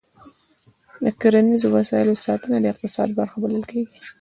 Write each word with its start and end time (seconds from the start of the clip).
د 1.03 1.05
کرنیزو 1.21 1.67
وسایلو 1.77 2.21
ساتنه 2.25 2.57
د 2.59 2.65
اقتصاد 2.73 3.09
برخه 3.19 3.35
بلل 3.43 3.63
کېږي. 3.71 3.97